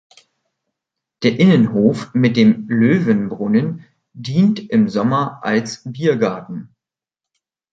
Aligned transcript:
Der 1.21 1.39
Innenhof 1.39 2.11
mit 2.15 2.35
dem 2.35 2.67
Löwenbrunnen 2.67 3.85
dient 4.13 4.59
im 4.71 4.89
Sommer 4.89 5.37
als 5.43 5.83
Biergarten. 5.85 6.75